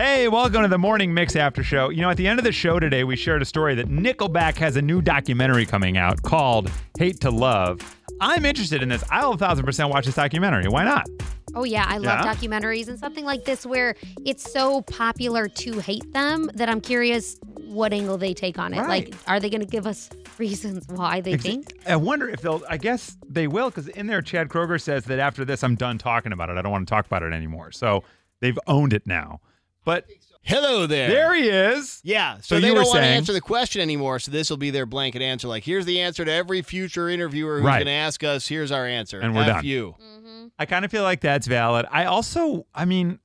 [0.00, 1.90] Hey, welcome to the Morning Mix After Show.
[1.90, 4.54] You know, at the end of the show today, we shared a story that Nickelback
[4.56, 7.82] has a new documentary coming out called Hate to Love.
[8.18, 9.04] I'm interested in this.
[9.10, 10.68] I'll a thousand percent watch this documentary.
[10.68, 11.06] Why not?
[11.54, 12.34] Oh yeah, I love Yeah?
[12.34, 13.94] documentaries and something like this where
[14.24, 17.36] it's so popular to hate them that I'm curious
[17.66, 18.78] what angle they take on it.
[18.80, 19.10] Right.
[19.10, 20.08] Like, are they going to give us
[20.38, 21.74] reasons why they think?
[21.86, 22.62] I wonder if they'll.
[22.70, 25.98] I guess they will, because in there, Chad Kroeger says that after this, I'm done
[25.98, 26.56] talking about it.
[26.56, 27.70] I don't want to talk about it anymore.
[27.70, 28.02] So
[28.40, 29.40] they've owned it now.
[29.84, 30.06] But
[30.42, 31.08] Hello there.
[31.08, 32.00] there he is.
[32.02, 32.36] Yeah.
[32.36, 34.18] So So, they were don't want to answer the question anymore.
[34.18, 35.48] So this will be their blanket answer.
[35.48, 37.76] Like, here's the answer to every future interviewer who's Right.
[37.76, 38.46] going to ask us.
[38.48, 39.20] Here's our answer.
[39.20, 39.64] And we're F done.
[39.64, 39.94] you.
[40.02, 40.46] Mm-hmm.
[40.58, 41.86] I kind of feel like that's valid.
[41.90, 43.18] I also, I mean,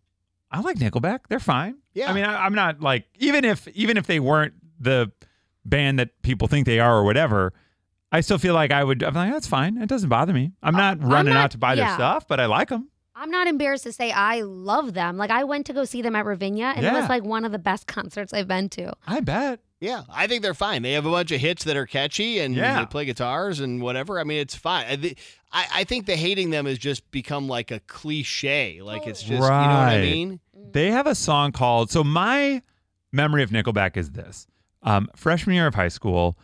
[0.52, 1.22] I like Nickelback.
[1.30, 1.78] They're fine.
[1.94, 2.10] Yeah.
[2.10, 5.12] I mean, I, I'm not like even if even if they weren't the
[5.66, 7.54] band that people think they are or whatever.
[8.12, 9.04] I still feel like I would.
[9.04, 9.78] I'm like, that's fine.
[9.82, 10.52] It doesn't bother me.
[10.64, 12.90] I'm not running not- out to buy their stuff, but I like them.
[13.16, 15.16] I'm not embarrassed to say I love them.
[15.18, 17.52] Like, I went to go see them at Ravinia, and it was like one of
[17.54, 18.94] the best concerts I've been to.
[19.08, 19.62] I bet.
[19.80, 20.82] Yeah, I think they're fine.
[20.82, 22.80] They have a bunch of hits that are catchy, and Yeah.
[22.80, 24.20] they play guitars and whatever.
[24.20, 24.86] I mean, it's fine.
[24.88, 25.18] I, thi-
[25.52, 28.82] I, I think the hating them has just become like a cliche.
[28.82, 30.02] Like it's just, you know what I Right.
[30.02, 30.40] mean?
[30.72, 31.92] They have a song called.
[31.92, 32.62] So my
[33.12, 34.48] memory of Nickelback is this:
[34.84, 36.38] um, freshman year of high school,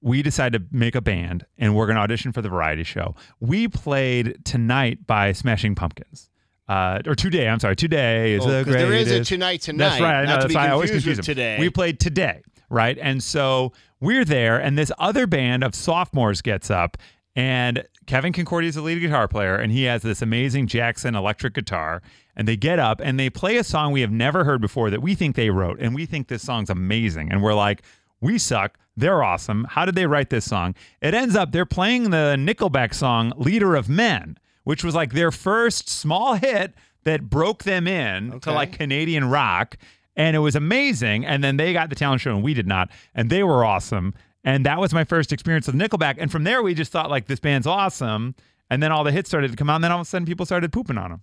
[0.00, 3.14] we decided to make a band, and we're going to audition for the variety show.
[3.40, 6.30] We played "Tonight" by Smashing Pumpkins,
[6.68, 9.88] uh, or "Today." I'm sorry, "Today" is Oh, the 'cause there is a tonight tonight.
[9.90, 10.14] That's right.
[10.20, 10.30] I know.
[10.30, 11.24] Not to That's be why I always confuse them.
[11.24, 11.56] today.
[11.58, 12.96] We played today, right?
[13.00, 16.96] And so we're there, and this other band of sophomores gets up,
[17.34, 21.54] and Kevin Concordia is the lead guitar player, and he has this amazing Jackson electric
[21.54, 22.02] guitar.
[22.36, 25.02] And they get up and they play a song we have never heard before that
[25.02, 27.32] we think they wrote, and we think this song's amazing.
[27.32, 27.82] And we're like,
[28.20, 28.78] we suck.
[28.96, 29.64] They're awesome.
[29.70, 30.74] How did they write this song?
[31.00, 35.30] It ends up they're playing the Nickelback song "Leader of Men," which was like their
[35.30, 39.78] first small hit that broke them in to like Canadian rock.
[40.16, 41.24] And it was amazing.
[41.24, 42.90] And then they got the talent show and we did not.
[43.14, 44.14] And they were awesome.
[44.42, 46.16] And that was my first experience with Nickelback.
[46.18, 48.34] And from there, we just thought like this band's awesome.
[48.68, 49.76] And then all the hits started to come out.
[49.76, 51.22] And then all of a sudden, people started pooping on them.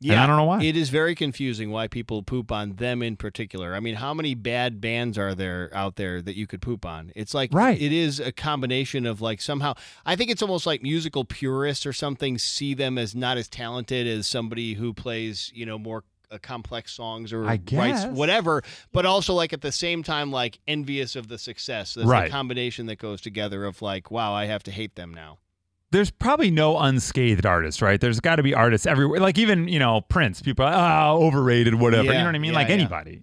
[0.00, 0.62] Yeah, I don't know why.
[0.62, 3.74] It is very confusing why people poop on them in particular.
[3.74, 7.10] I mean, how many bad bands are there out there that you could poop on?
[7.16, 7.80] It's like Right.
[7.80, 9.74] it is a combination of like somehow
[10.06, 14.06] I think it's almost like musical purists or something see them as not as talented
[14.06, 19.32] as somebody who plays, you know, more uh, complex songs or writes whatever, but also
[19.34, 21.94] like at the same time like envious of the success.
[21.94, 22.28] There's Right.
[22.28, 25.38] a combination that goes together of like, wow, I have to hate them now.
[25.90, 28.00] There's probably no unscathed artist, right?
[28.00, 29.20] There's got to be artists everywhere.
[29.20, 32.04] Like even, you know, Prince, people are, ah, overrated, whatever.
[32.04, 32.52] you know what I mean?
[32.52, 32.74] yeah, like yeah.
[32.74, 33.22] anybody.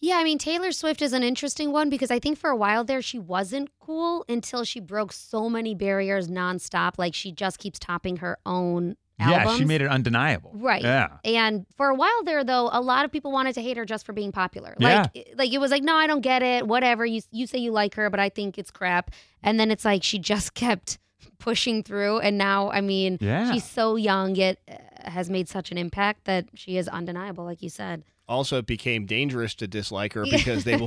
[0.00, 2.84] Yeah, I mean, Taylor Swift is an interesting one because I think for a while
[2.84, 6.98] there she wasn't cool until she broke so many barriers nonstop.
[6.98, 9.52] Like she just keeps topping her own albums.
[9.52, 10.52] Yeah, she made it undeniable.
[10.54, 10.82] Right.
[10.82, 11.08] Yeah.
[11.24, 14.04] And for a while there, though, a lot of people wanted to hate her just
[14.04, 14.74] for being popular.
[14.78, 15.06] Yeah.
[15.14, 16.66] Like, like it was like, no, I don't get it.
[16.66, 17.06] Whatever.
[17.06, 19.10] You you say you like her, but I think it's crap.
[19.42, 20.98] And then it's like she just kept
[21.38, 23.52] pushing through, and now, I mean, Yeah.
[23.52, 27.62] she's so young yet uh, has made such an impact that she is undeniable, like
[27.62, 28.02] you said.
[28.26, 30.86] Also, it became dangerous to dislike her because they will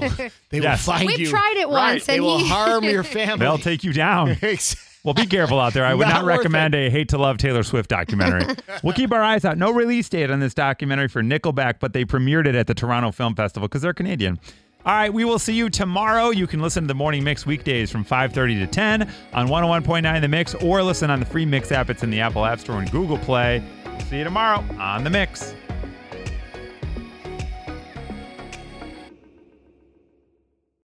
[0.50, 0.86] they will Yes.
[0.86, 1.30] find We've you.
[1.30, 1.92] tried it Right.
[1.94, 3.38] once, They and will he harm your family.
[3.46, 4.30] They'll take you down.
[4.42, 4.84] Exactly.
[5.04, 5.86] Well, be careful out there.
[5.86, 8.56] I would not, Not worth recommend a hate to love Taylor Swift documentary.
[8.84, 9.58] we'll keep our eyes out.
[9.58, 13.12] No release date on this documentary for Nickelback, but they premiered it at the Toronto
[13.12, 14.38] Film Festival because they're Canadian.
[14.86, 16.30] All right, we will see you tomorrow.
[16.30, 20.28] You can listen to the Morning Mix weekdays from 5:30 to 10 on 101.9 The
[20.30, 21.90] Mix or listen on the free Mix app.
[21.90, 23.62] It's in the Apple App Store and Google Play.
[24.10, 25.56] See you tomorrow on The Mix.